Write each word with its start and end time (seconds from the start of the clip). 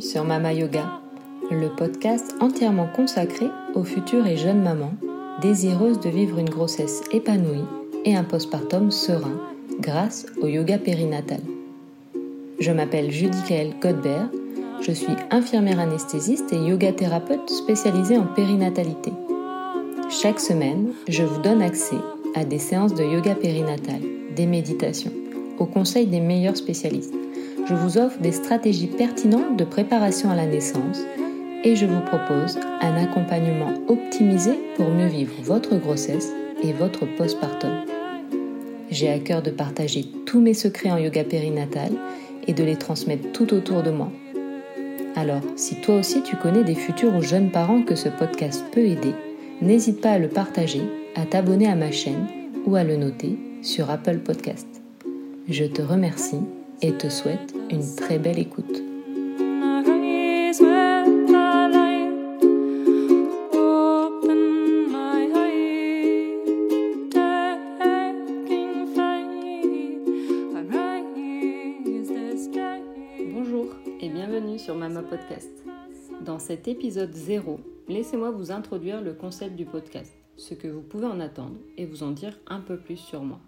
sur 0.00 0.24
Mama 0.24 0.52
Yoga, 0.52 1.00
le 1.50 1.68
podcast 1.68 2.34
entièrement 2.40 2.88
consacré 2.94 3.46
aux 3.74 3.84
futures 3.84 4.26
et 4.26 4.36
jeunes 4.36 4.62
mamans 4.62 4.94
désireuses 5.42 6.00
de 6.00 6.08
vivre 6.08 6.38
une 6.38 6.48
grossesse 6.48 7.02
épanouie 7.12 7.64
et 8.04 8.16
un 8.16 8.24
postpartum 8.24 8.90
serein 8.90 9.38
grâce 9.80 10.26
au 10.40 10.46
yoga 10.46 10.78
périnatal. 10.78 11.40
Je 12.58 12.72
m'appelle 12.72 13.10
Judicaël 13.10 13.74
Godbert, 13.80 14.30
je 14.80 14.92
suis 14.92 15.14
infirmière 15.30 15.80
anesthésiste 15.80 16.52
et 16.52 16.58
yoga 16.58 16.92
thérapeute 16.92 17.50
spécialisée 17.50 18.18
en 18.18 18.26
périnatalité. 18.26 19.12
Chaque 20.10 20.40
semaine, 20.40 20.92
je 21.08 21.22
vous 21.22 21.40
donne 21.40 21.62
accès 21.62 21.98
à 22.34 22.44
des 22.44 22.58
séances 22.58 22.94
de 22.94 23.04
yoga 23.04 23.34
périnatal, 23.34 24.00
des 24.34 24.46
méditations, 24.46 25.12
au 25.58 25.66
conseil 25.66 26.06
des 26.06 26.20
meilleurs 26.20 26.56
spécialistes 26.56 27.14
je 27.68 27.74
vous 27.74 27.98
offre 27.98 28.18
des 28.20 28.32
stratégies 28.32 28.86
pertinentes 28.86 29.58
de 29.58 29.64
préparation 29.64 30.30
à 30.30 30.36
la 30.36 30.46
naissance 30.46 31.00
et 31.64 31.76
je 31.76 31.84
vous 31.84 32.00
propose 32.00 32.58
un 32.80 32.96
accompagnement 32.96 33.74
optimisé 33.88 34.52
pour 34.76 34.88
mieux 34.88 35.08
vivre 35.08 35.34
votre 35.42 35.76
grossesse 35.76 36.32
et 36.62 36.72
votre 36.72 37.04
postpartum. 37.16 37.84
J'ai 38.90 39.10
à 39.10 39.18
cœur 39.18 39.42
de 39.42 39.50
partager 39.50 40.06
tous 40.24 40.40
mes 40.40 40.54
secrets 40.54 40.90
en 40.90 40.96
yoga 40.96 41.24
périnatal 41.24 41.92
et 42.46 42.54
de 42.54 42.64
les 42.64 42.76
transmettre 42.76 43.32
tout 43.32 43.52
autour 43.52 43.82
de 43.82 43.90
moi. 43.90 44.10
Alors, 45.18 45.42
si 45.56 45.74
toi 45.80 45.96
aussi 45.96 46.22
tu 46.22 46.36
connais 46.36 46.62
des 46.62 46.76
futurs 46.76 47.12
ou 47.16 47.22
jeunes 47.22 47.50
parents 47.50 47.82
que 47.82 47.96
ce 47.96 48.08
podcast 48.08 48.64
peut 48.70 48.86
aider, 48.86 49.14
n'hésite 49.60 50.00
pas 50.00 50.12
à 50.12 50.18
le 50.20 50.28
partager, 50.28 50.82
à 51.16 51.26
t'abonner 51.26 51.66
à 51.66 51.74
ma 51.74 51.90
chaîne 51.90 52.28
ou 52.66 52.76
à 52.76 52.84
le 52.84 52.94
noter 52.94 53.36
sur 53.60 53.90
Apple 53.90 54.18
Podcast. 54.18 54.68
Je 55.48 55.64
te 55.64 55.82
remercie 55.82 56.42
et 56.82 56.92
te 56.92 57.08
souhaite 57.08 57.52
une 57.68 57.96
très 57.96 58.20
belle 58.20 58.38
écoute. 58.38 58.87
Dans 76.24 76.38
cet 76.38 76.68
épisode 76.68 77.14
0, 77.14 77.60
laissez-moi 77.88 78.30
vous 78.30 78.50
introduire 78.50 79.00
le 79.00 79.14
concept 79.14 79.56
du 79.56 79.64
podcast, 79.64 80.12
ce 80.36 80.52
que 80.52 80.68
vous 80.68 80.82
pouvez 80.82 81.06
en 81.06 81.20
attendre 81.20 81.56
et 81.78 81.86
vous 81.86 82.02
en 82.02 82.10
dire 82.10 82.38
un 82.46 82.60
peu 82.60 82.76
plus 82.76 82.98
sur 82.98 83.22
moi. 83.22 83.40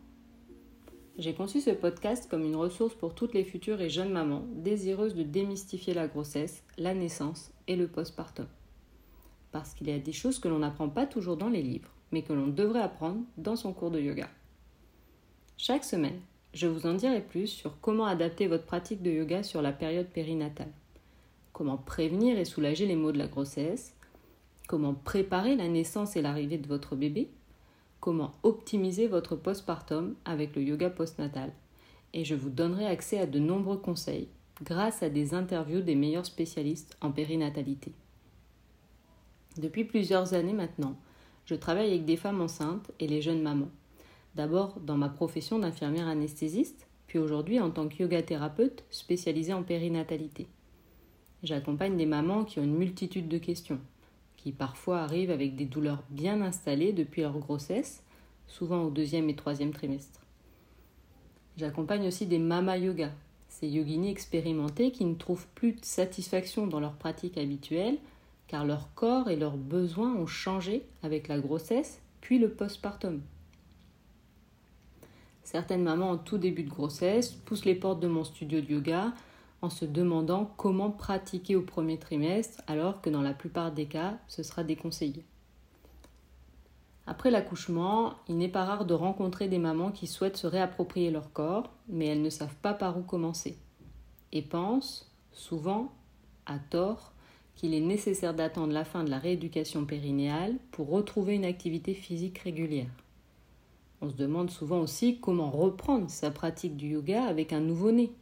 J'ai 1.18 1.34
conçu 1.34 1.60
ce 1.60 1.70
podcast 1.70 2.30
comme 2.30 2.44
une 2.44 2.56
ressource 2.56 2.94
pour 2.94 3.14
toutes 3.14 3.34
les 3.34 3.44
futures 3.44 3.82
et 3.82 3.90
jeunes 3.90 4.12
mamans 4.12 4.44
désireuses 4.54 5.14
de 5.14 5.22
démystifier 5.22 5.92
la 5.92 6.08
grossesse, 6.08 6.62
la 6.78 6.94
naissance 6.94 7.52
et 7.68 7.76
le 7.76 7.88
postpartum. 7.88 8.46
Parce 9.52 9.74
qu'il 9.74 9.88
y 9.88 9.92
a 9.92 9.98
des 9.98 10.12
choses 10.12 10.38
que 10.38 10.48
l'on 10.48 10.60
n'apprend 10.60 10.88
pas 10.88 11.06
toujours 11.06 11.36
dans 11.36 11.50
les 11.50 11.62
livres, 11.62 11.90
mais 12.10 12.22
que 12.22 12.32
l'on 12.32 12.46
devrait 12.46 12.80
apprendre 12.80 13.20
dans 13.36 13.56
son 13.56 13.74
cours 13.74 13.90
de 13.90 14.00
yoga. 14.00 14.30
Chaque 15.58 15.84
semaine, 15.84 16.20
je 16.54 16.68
vous 16.68 16.86
en 16.86 16.94
dirai 16.94 17.20
plus 17.20 17.48
sur 17.48 17.80
comment 17.80 18.06
adapter 18.06 18.46
votre 18.46 18.64
pratique 18.64 19.02
de 19.02 19.10
yoga 19.10 19.42
sur 19.42 19.60
la 19.60 19.72
période 19.72 20.08
périnatale, 20.08 20.72
comment 21.52 21.76
prévenir 21.76 22.38
et 22.38 22.44
soulager 22.44 22.86
les 22.86 22.96
maux 22.96 23.12
de 23.12 23.18
la 23.18 23.28
grossesse, 23.28 23.94
comment 24.68 24.94
préparer 24.94 25.56
la 25.56 25.68
naissance 25.68 26.16
et 26.16 26.22
l'arrivée 26.22 26.58
de 26.58 26.68
votre 26.68 26.96
bébé, 26.96 27.30
comment 28.00 28.32
optimiser 28.42 29.08
votre 29.08 29.36
postpartum 29.36 30.14
avec 30.24 30.54
le 30.56 30.62
yoga 30.62 30.90
postnatal 30.90 31.52
et 32.12 32.24
je 32.24 32.34
vous 32.34 32.50
donnerai 32.50 32.86
accès 32.86 33.18
à 33.18 33.26
de 33.26 33.38
nombreux 33.38 33.78
conseils 33.78 34.28
grâce 34.62 35.02
à 35.02 35.08
des 35.08 35.34
interviews 35.34 35.80
des 35.80 35.94
meilleurs 35.94 36.26
spécialistes 36.26 36.96
en 37.00 37.12
périnatalité. 37.12 37.92
Depuis 39.56 39.84
plusieurs 39.84 40.34
années 40.34 40.52
maintenant, 40.52 40.96
je 41.46 41.54
travaille 41.54 41.88
avec 41.88 42.04
des 42.04 42.16
femmes 42.16 42.40
enceintes 42.40 42.90
et 43.00 43.06
les 43.06 43.22
jeunes 43.22 43.42
mamans. 43.42 43.70
D'abord 44.34 44.78
dans 44.80 44.96
ma 44.96 45.08
profession 45.08 45.58
d'infirmière 45.58 46.06
anesthésiste, 46.06 46.86
puis 47.06 47.18
aujourd'hui 47.18 47.58
en 47.58 47.70
tant 47.70 47.88
que 47.88 48.02
yoga 48.02 48.22
thérapeute 48.22 48.84
spécialisée 48.90 49.54
en 49.54 49.62
périnatalité. 49.62 50.46
J'accompagne 51.42 51.96
des 51.96 52.06
mamans 52.06 52.44
qui 52.44 52.58
ont 52.58 52.64
une 52.64 52.76
multitude 52.76 53.28
de 53.28 53.38
questions, 53.38 53.80
qui 54.36 54.52
parfois 54.52 55.00
arrivent 55.00 55.30
avec 55.30 55.56
des 55.56 55.64
douleurs 55.64 56.02
bien 56.10 56.42
installées 56.42 56.92
depuis 56.92 57.22
leur 57.22 57.38
grossesse, 57.38 58.02
souvent 58.46 58.82
au 58.82 58.90
deuxième 58.90 59.28
et 59.30 59.36
troisième 59.36 59.72
trimestre. 59.72 60.20
J'accompagne 61.56 62.06
aussi 62.06 62.26
des 62.26 62.38
mama 62.38 62.76
yoga, 62.76 63.12
ces 63.48 63.68
yoginis 63.68 64.10
expérimentés 64.10 64.92
qui 64.92 65.04
ne 65.04 65.14
trouvent 65.14 65.46
plus 65.54 65.72
de 65.72 65.84
satisfaction 65.84 66.66
dans 66.66 66.80
leur 66.80 66.94
pratique 66.94 67.38
habituelle 67.38 67.98
car 68.46 68.64
leur 68.64 68.92
corps 68.94 69.30
et 69.30 69.36
leurs 69.36 69.56
besoins 69.56 70.14
ont 70.14 70.26
changé 70.26 70.82
avec 71.02 71.28
la 71.28 71.38
grossesse 71.38 72.00
puis 72.20 72.38
le 72.38 72.50
postpartum. 72.50 73.20
Certaines 75.44 75.82
mamans 75.82 76.10
en 76.10 76.16
tout 76.18 76.38
début 76.38 76.62
de 76.62 76.70
grossesse 76.70 77.30
poussent 77.30 77.64
les 77.64 77.74
portes 77.74 78.00
de 78.00 78.08
mon 78.08 78.24
studio 78.24 78.60
de 78.60 78.72
yoga 78.72 79.12
en 79.62 79.70
se 79.70 79.84
demandant 79.84 80.50
comment 80.56 80.90
pratiquer 80.90 81.56
au 81.56 81.62
premier 81.62 81.98
trimestre 81.98 82.62
alors 82.66 83.00
que 83.00 83.10
dans 83.10 83.22
la 83.22 83.34
plupart 83.34 83.72
des 83.72 83.86
cas, 83.86 84.18
ce 84.28 84.42
sera 84.42 84.64
déconseillé. 84.64 85.24
Après 87.06 87.30
l'accouchement, 87.30 88.14
il 88.28 88.38
n'est 88.38 88.48
pas 88.48 88.64
rare 88.64 88.84
de 88.84 88.94
rencontrer 88.94 89.48
des 89.48 89.58
mamans 89.58 89.90
qui 89.90 90.06
souhaitent 90.06 90.36
se 90.36 90.46
réapproprier 90.46 91.10
leur 91.10 91.32
corps, 91.32 91.70
mais 91.88 92.06
elles 92.06 92.22
ne 92.22 92.30
savent 92.30 92.56
pas 92.62 92.72
par 92.72 92.96
où 92.98 93.02
commencer, 93.02 93.58
et 94.32 94.42
pensent, 94.42 95.10
souvent, 95.32 95.92
à 96.46 96.58
tort, 96.58 97.12
qu'il 97.56 97.74
est 97.74 97.80
nécessaire 97.80 98.32
d'attendre 98.32 98.72
la 98.72 98.84
fin 98.84 99.04
de 99.04 99.10
la 99.10 99.18
rééducation 99.18 99.84
périnéale 99.84 100.54
pour 100.70 100.88
retrouver 100.88 101.34
une 101.34 101.44
activité 101.44 101.94
physique 101.94 102.38
régulière. 102.38 102.90
On 104.00 104.08
se 104.08 104.14
demande 104.14 104.50
souvent 104.50 104.80
aussi 104.80 105.20
comment 105.20 105.50
reprendre 105.50 106.08
sa 106.08 106.30
pratique 106.30 106.76
du 106.76 106.88
yoga 106.88 107.24
avec 107.24 107.52
un 107.52 107.60
nouveau-né, 107.60 108.12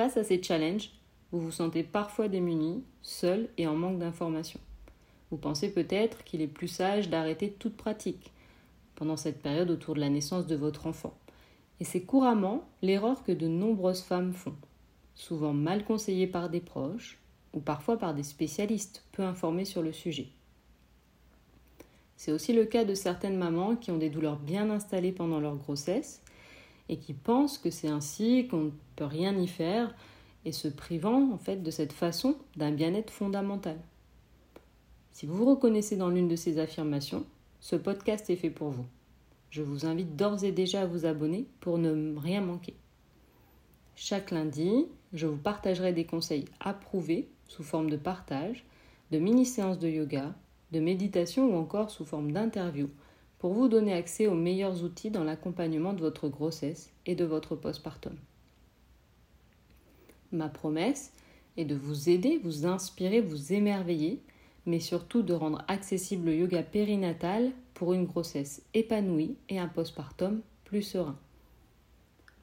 Face 0.00 0.16
à 0.16 0.24
ces 0.24 0.42
challenges, 0.42 0.92
vous 1.30 1.40
vous 1.40 1.50
sentez 1.50 1.82
parfois 1.82 2.28
démuni, 2.28 2.82
seul 3.02 3.50
et 3.58 3.66
en 3.66 3.76
manque 3.76 3.98
d'informations. 3.98 4.58
Vous 5.30 5.36
pensez 5.36 5.70
peut-être 5.70 6.24
qu'il 6.24 6.40
est 6.40 6.46
plus 6.46 6.68
sage 6.68 7.10
d'arrêter 7.10 7.50
toute 7.50 7.76
pratique 7.76 8.32
pendant 8.94 9.18
cette 9.18 9.42
période 9.42 9.70
autour 9.70 9.94
de 9.94 10.00
la 10.00 10.08
naissance 10.08 10.46
de 10.46 10.56
votre 10.56 10.86
enfant. 10.86 11.12
Et 11.80 11.84
c'est 11.84 12.00
couramment 12.00 12.66
l'erreur 12.80 13.22
que 13.24 13.32
de 13.32 13.46
nombreuses 13.46 14.00
femmes 14.00 14.32
font, 14.32 14.54
souvent 15.14 15.52
mal 15.52 15.84
conseillées 15.84 16.26
par 16.26 16.48
des 16.48 16.62
proches 16.62 17.18
ou 17.52 17.60
parfois 17.60 17.98
par 17.98 18.14
des 18.14 18.22
spécialistes 18.22 19.04
peu 19.12 19.22
informés 19.22 19.66
sur 19.66 19.82
le 19.82 19.92
sujet. 19.92 20.28
C'est 22.16 22.32
aussi 22.32 22.54
le 22.54 22.64
cas 22.64 22.86
de 22.86 22.94
certaines 22.94 23.36
mamans 23.36 23.76
qui 23.76 23.90
ont 23.90 23.98
des 23.98 24.08
douleurs 24.08 24.38
bien 24.38 24.70
installées 24.70 25.12
pendant 25.12 25.40
leur 25.40 25.56
grossesse 25.56 26.22
et 26.90 26.96
qui 26.96 27.14
pensent 27.14 27.56
que 27.56 27.70
c'est 27.70 27.88
ainsi 27.88 28.48
qu'on 28.48 28.64
ne 28.64 28.70
peut 28.96 29.04
rien 29.04 29.38
y 29.38 29.46
faire 29.46 29.94
et 30.44 30.50
se 30.50 30.66
privant 30.66 31.32
en 31.32 31.38
fait 31.38 31.62
de 31.62 31.70
cette 31.70 31.92
façon 31.92 32.36
d'un 32.56 32.72
bien-être 32.72 33.12
fondamental. 33.12 33.78
Si 35.12 35.24
vous 35.24 35.36
vous 35.36 35.46
reconnaissez 35.46 35.96
dans 35.96 36.08
l'une 36.08 36.26
de 36.26 36.34
ces 36.34 36.58
affirmations, 36.58 37.24
ce 37.60 37.76
podcast 37.76 38.28
est 38.28 38.36
fait 38.36 38.50
pour 38.50 38.70
vous. 38.70 38.86
Je 39.50 39.62
vous 39.62 39.86
invite 39.86 40.16
d'ores 40.16 40.42
et 40.44 40.50
déjà 40.50 40.82
à 40.82 40.86
vous 40.86 41.06
abonner 41.06 41.46
pour 41.60 41.78
ne 41.78 42.18
rien 42.18 42.40
manquer. 42.40 42.74
Chaque 43.94 44.32
lundi, 44.32 44.86
je 45.12 45.28
vous 45.28 45.36
partagerai 45.36 45.92
des 45.92 46.06
conseils 46.06 46.46
approuvés 46.58 47.28
sous 47.46 47.62
forme 47.62 47.90
de 47.90 47.96
partage, 47.96 48.64
de 49.12 49.18
mini-séances 49.18 49.78
de 49.78 49.88
yoga, 49.88 50.34
de 50.72 50.80
méditation 50.80 51.54
ou 51.54 51.56
encore 51.56 51.90
sous 51.90 52.04
forme 52.04 52.32
d'interview 52.32 52.88
pour 53.40 53.54
vous 53.54 53.68
donner 53.68 53.94
accès 53.94 54.26
aux 54.26 54.34
meilleurs 54.34 54.84
outils 54.84 55.10
dans 55.10 55.24
l'accompagnement 55.24 55.94
de 55.94 56.00
votre 56.00 56.28
grossesse 56.28 56.90
et 57.06 57.14
de 57.14 57.24
votre 57.24 57.56
postpartum. 57.56 58.14
Ma 60.30 60.48
promesse 60.48 61.12
est 61.56 61.64
de 61.64 61.74
vous 61.74 62.10
aider, 62.10 62.38
vous 62.44 62.66
inspirer, 62.66 63.22
vous 63.22 63.54
émerveiller, 63.54 64.20
mais 64.66 64.78
surtout 64.78 65.22
de 65.22 65.32
rendre 65.32 65.64
accessible 65.68 66.26
le 66.26 66.36
yoga 66.36 66.62
périnatal 66.62 67.50
pour 67.72 67.94
une 67.94 68.04
grossesse 68.04 68.62
épanouie 68.74 69.36
et 69.48 69.58
un 69.58 69.68
postpartum 69.68 70.42
plus 70.64 70.82
serein. 70.82 71.16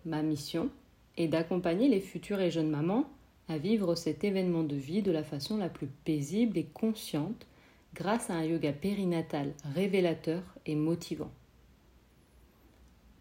Ma 0.03 0.23
mission 0.23 0.71
est 1.15 1.27
d'accompagner 1.27 1.89
les 1.89 2.01
futures 2.01 2.41
et 2.41 2.49
jeunes 2.49 2.71
mamans 2.71 3.05
à 3.49 3.59
vivre 3.59 3.93
cet 3.93 4.23
événement 4.23 4.63
de 4.63 4.75
vie 4.75 5.03
de 5.03 5.11
la 5.11 5.23
façon 5.23 5.57
la 5.57 5.69
plus 5.69 5.87
paisible 6.05 6.57
et 6.57 6.65
consciente 6.65 7.45
grâce 7.93 8.29
à 8.29 8.35
un 8.35 8.43
yoga 8.43 8.73
périnatal 8.73 9.53
révélateur 9.73 10.43
et 10.65 10.75
motivant. 10.75 11.31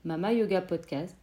Mama 0.05 0.33
Yoga 0.33 0.61
Podcast, 0.61 1.17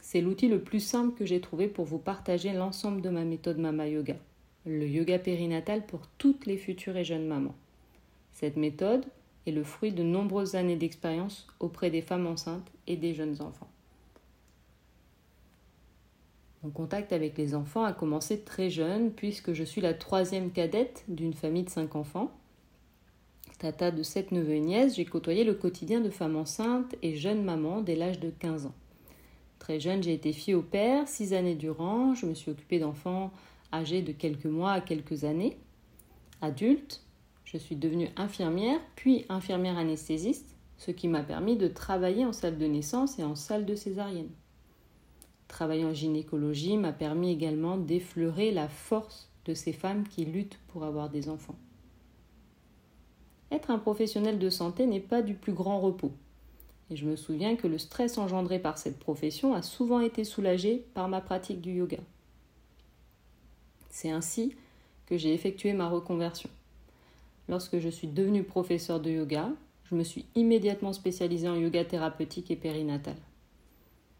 c'est 0.00 0.20
l'outil 0.20 0.48
le 0.48 0.62
plus 0.62 0.80
simple 0.80 1.18
que 1.18 1.26
j'ai 1.26 1.40
trouvé 1.40 1.68
pour 1.68 1.84
vous 1.84 1.98
partager 1.98 2.52
l'ensemble 2.52 3.02
de 3.02 3.10
ma 3.10 3.24
méthode 3.24 3.58
Mama 3.58 3.88
Yoga. 3.88 4.16
le 4.64 4.86
yoga 4.88 5.18
périnatal 5.18 5.86
pour 5.86 6.06
toutes 6.18 6.46
les 6.46 6.56
futures 6.56 6.96
et 6.96 7.04
jeunes 7.04 7.26
mamans. 7.26 7.54
Cette 8.32 8.56
méthode 8.56 9.04
est 9.46 9.52
le 9.52 9.62
fruit 9.64 9.92
de 9.92 10.02
nombreuses 10.02 10.56
années 10.56 10.76
d'expérience 10.76 11.46
auprès 11.60 11.90
des 11.90 12.02
femmes 12.02 12.26
enceintes 12.26 12.70
et 12.86 12.96
des 12.96 13.14
jeunes 13.14 13.40
enfants. 13.40 13.68
Mon 16.62 16.70
contact 16.70 17.12
avec 17.12 17.38
les 17.38 17.54
enfants 17.54 17.84
a 17.84 17.92
commencé 17.92 18.40
très 18.40 18.70
jeune 18.70 19.12
puisque 19.12 19.52
je 19.52 19.62
suis 19.62 19.80
la 19.80 19.94
troisième 19.94 20.50
cadette 20.50 21.04
d'une 21.06 21.34
famille 21.34 21.62
de 21.64 21.70
cinq 21.70 21.94
enfants. 21.94 22.32
Tata 23.58 23.90
de 23.90 24.02
sept 24.02 24.32
neveux 24.32 24.54
et 24.54 24.60
nièces, 24.60 24.96
j'ai 24.96 25.06
côtoyé 25.06 25.42
le 25.42 25.54
quotidien 25.54 26.00
de 26.00 26.10
femmes 26.10 26.36
enceintes 26.36 26.94
et 27.02 27.16
jeunes 27.16 27.42
mamans 27.42 27.80
dès 27.80 27.96
l'âge 27.96 28.20
de 28.20 28.30
15 28.30 28.66
ans. 28.66 28.74
Très 29.58 29.80
jeune, 29.80 30.02
j'ai 30.02 30.12
été 30.12 30.34
fille 30.34 30.54
au 30.54 30.62
père, 30.62 31.08
six 31.08 31.32
années 31.32 31.54
durant. 31.54 32.14
Je 32.14 32.26
me 32.26 32.34
suis 32.34 32.50
occupée 32.50 32.78
d'enfants 32.78 33.32
âgés 33.72 34.02
de 34.02 34.12
quelques 34.12 34.46
mois 34.46 34.72
à 34.72 34.80
quelques 34.80 35.24
années. 35.24 35.56
Adulte, 36.42 37.02
je 37.44 37.56
suis 37.56 37.76
devenue 37.76 38.10
infirmière, 38.16 38.78
puis 38.94 39.24
infirmière 39.30 39.78
anesthésiste, 39.78 40.54
ce 40.76 40.90
qui 40.90 41.08
m'a 41.08 41.22
permis 41.22 41.56
de 41.56 41.68
travailler 41.68 42.26
en 42.26 42.32
salle 42.32 42.58
de 42.58 42.66
naissance 42.66 43.18
et 43.18 43.24
en 43.24 43.34
salle 43.34 43.64
de 43.64 43.74
césarienne. 43.74 44.30
Travailler 45.48 45.84
en 45.84 45.94
gynécologie 45.94 46.76
m'a 46.76 46.92
permis 46.92 47.30
également 47.30 47.78
d'effleurer 47.78 48.50
la 48.50 48.68
force 48.68 49.30
de 49.46 49.54
ces 49.54 49.72
femmes 49.72 50.06
qui 50.06 50.26
luttent 50.26 50.58
pour 50.68 50.84
avoir 50.84 51.08
des 51.08 51.28
enfants. 51.30 51.56
Être 53.52 53.70
un 53.70 53.78
professionnel 53.78 54.38
de 54.38 54.50
santé 54.50 54.86
n'est 54.86 55.00
pas 55.00 55.22
du 55.22 55.34
plus 55.34 55.52
grand 55.52 55.80
repos. 55.80 56.12
Et 56.90 56.96
je 56.96 57.06
me 57.06 57.16
souviens 57.16 57.56
que 57.56 57.66
le 57.66 57.78
stress 57.78 58.18
engendré 58.18 58.58
par 58.58 58.78
cette 58.78 58.98
profession 58.98 59.54
a 59.54 59.62
souvent 59.62 60.00
été 60.00 60.24
soulagé 60.24 60.84
par 60.94 61.08
ma 61.08 61.20
pratique 61.20 61.60
du 61.60 61.72
yoga. 61.72 61.98
C'est 63.90 64.10
ainsi 64.10 64.54
que 65.06 65.16
j'ai 65.16 65.32
effectué 65.32 65.72
ma 65.72 65.88
reconversion. 65.88 66.50
Lorsque 67.48 67.78
je 67.78 67.88
suis 67.88 68.08
devenue 68.08 68.42
professeur 68.42 69.00
de 69.00 69.10
yoga, 69.10 69.50
je 69.84 69.94
me 69.94 70.02
suis 70.02 70.26
immédiatement 70.34 70.92
spécialisée 70.92 71.48
en 71.48 71.54
yoga 71.54 71.84
thérapeutique 71.84 72.50
et 72.50 72.56
périnatal. 72.56 73.16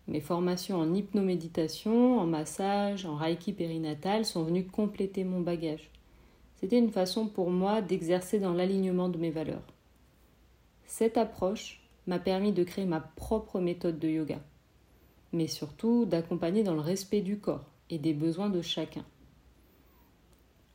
Mes 0.08 0.20
formations 0.20 0.78
en 0.78 0.94
hypnoméditation, 0.94 2.20
en 2.20 2.26
massage, 2.26 3.06
en 3.06 3.17
reiki 3.17 3.52
périnatal 3.52 4.25
sont 4.25 4.44
venues 4.44 4.67
compléter 4.67 5.25
mon 5.25 5.40
bagage. 5.40 5.90
C'était 6.56 6.79
une 6.79 6.91
façon 6.91 7.26
pour 7.26 7.50
moi 7.50 7.82
d'exercer 7.82 8.38
dans 8.38 8.55
l'alignement 8.55 9.08
de 9.08 9.19
mes 9.19 9.31
valeurs. 9.31 9.62
Cette 10.87 11.19
approche 11.19 11.82
m'a 12.06 12.19
permis 12.19 12.53
de 12.53 12.64
créer 12.64 12.87
ma 12.87 13.00
propre 13.00 13.61
méthode 13.61 13.99
de 13.99 14.08
yoga, 14.08 14.41
mais 15.32 15.49
surtout 15.49 16.06
d'accompagner 16.06 16.62
dans 16.62 16.75
le 16.75 16.81
respect 16.81 17.20
du 17.20 17.38
corps 17.38 17.64
et 17.91 17.99
des 17.99 18.14
besoins 18.14 18.49
de 18.49 18.62
chacun. 18.62 19.05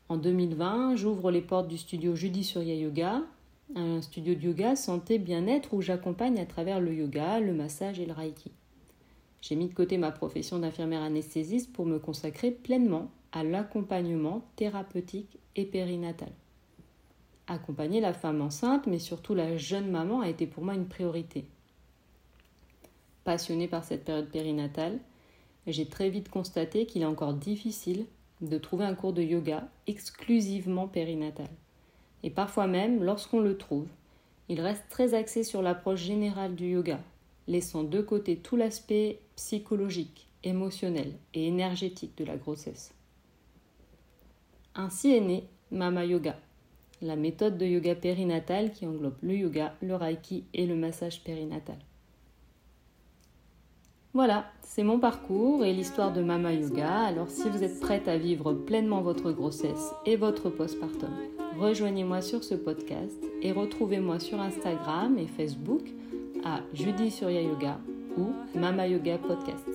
En 0.10 0.18
2020, 0.18 0.98
j'ouvre 0.98 1.31
les 1.31 1.42
portes 1.42 1.68
du 1.68 1.78
studio 1.78 2.16
Judy 2.16 2.44
Surya 2.44 2.75
Yoga, 2.75 3.24
un 3.75 4.01
studio 4.01 4.36
de 4.36 4.42
yoga 4.42 4.75
santé 4.75 5.18
bien-être 5.18 5.74
où 5.74 5.81
j'accompagne 5.81 6.38
à 6.39 6.45
travers 6.45 6.81
le 6.81 6.94
yoga, 6.94 7.39
le 7.39 7.54
massage 7.54 8.00
et 8.00 8.06
le 8.06 8.13
reiki. 8.13 8.51
J'ai 9.42 9.56
mis 9.56 9.69
de 9.69 9.74
côté 9.74 9.98
ma 9.98 10.12
profession 10.12 10.60
d'infirmière 10.60 11.01
anesthésiste 11.01 11.74
pour 11.74 11.86
me 11.86 11.98
consacrer 11.98 12.51
pleinement 12.51 13.10
à 13.31 13.44
l'accompagnement 13.44 14.44
thérapeutique 14.56 15.39
et 15.56 15.66
périnatal. 15.66 16.31
Accompagner 17.48 18.01
la 18.01 18.13
femme 18.13 18.42
enceinte, 18.42 18.88
mais 18.88 19.00
surtout 19.00 19.33
la 19.33 19.57
jeune 19.57 19.89
maman, 19.89 20.22
a 20.22 20.30
été 20.30 20.48
pour 20.48 20.63
moi 20.63 20.75
une 20.75 20.88
priorité. 20.88 21.45
Passionnée 23.24 23.68
par 23.68 23.83
cette 23.83 24.06
période 24.06 24.30
périnatale, 24.30 25.00
j'ai 25.68 25.88
très 25.88 26.10
vite 26.10 26.30
constaté 26.30 26.86
qu'il 26.86 27.01
est 27.04 27.06
encore 27.06 27.33
difficile 27.33 28.06
de 28.42 28.57
trouver 28.57 28.86
un 28.86 28.95
cours 28.95 29.13
de 29.13 29.22
yoga 29.22 29.68
exclusivement 29.86 30.88
périnatal. 30.88 31.50
Et 32.24 32.30
parfois 32.30 32.68
même, 32.68 33.04
lorsqu'on 33.04 33.39
le 33.39 33.57
trouve, 33.57 33.88
il 34.50 34.60
reste 34.62 34.86
très 34.89 35.13
axé 35.13 35.44
sur 35.44 35.62
l'approche 35.62 36.01
générale 36.01 36.56
du 36.56 36.72
yoga, 36.72 37.00
laissant 37.48 37.84
de 37.84 38.01
côté 38.01 38.38
tout 38.38 38.56
l'aspect 38.56 39.19
psychologique, 39.36 40.27
émotionnel 40.44 41.13
et 41.34 41.48
énergétique 41.48 42.18
de 42.18 42.25
la 42.25 42.38
grossesse. 42.38 42.94
Ainsi 44.75 45.12
est 45.12 45.21
né 45.21 45.44
Mama 45.71 46.06
Yoga, 46.06 46.35
la 47.01 47.15
méthode 47.15 47.57
de 47.57 47.65
yoga 47.65 47.95
périnatal 47.95 48.71
qui 48.71 48.85
englobe 48.85 49.18
le 49.21 49.35
yoga, 49.35 49.73
le 49.81 49.95
reiki 49.95 50.45
et 50.53 50.65
le 50.65 50.75
massage 50.75 51.23
périnatal. 51.23 51.77
Voilà, 54.13 54.45
c'est 54.62 54.83
mon 54.83 55.00
parcours 55.00 55.63
et 55.63 55.73
l'histoire 55.73 56.12
de 56.12 56.21
Mama 56.21 56.51
Yoga. 56.51 57.03
Alors 57.03 57.29
si 57.29 57.47
vous 57.47 57.63
êtes 57.63 57.79
prête 57.79 58.09
à 58.09 58.18
vivre 58.18 58.51
pleinement 58.53 59.01
votre 59.01 59.31
grossesse 59.31 59.94
et 60.06 60.18
votre 60.18 60.50
postpartum, 60.50 61.13
rejoignez-moi 61.57 62.21
sur 62.21 62.44
ce 62.44 62.56
podcast 62.56 63.17
et 63.41 63.53
retrouvez-moi 63.53 64.19
sur 64.19 64.41
Instagram 64.41 65.17
et 65.17 65.27
Facebook 65.27 65.83
à 66.44 66.59
Judy 66.74 67.09
Surya 67.09 67.41
Yoga 67.41 67.79
ou 68.17 68.33
Mama 68.53 68.88
Yoga 68.88 69.17
Podcast. 69.17 69.69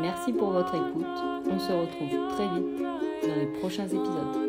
Merci 0.00 0.32
pour 0.32 0.50
votre 0.50 0.74
écoute. 0.74 1.04
On 1.50 1.58
se 1.58 1.72
retrouve 1.72 2.28
très 2.30 2.48
vite 2.48 2.93
dans 3.28 3.36
les 3.36 3.46
prochains 3.46 3.86
épisodes. 3.86 4.43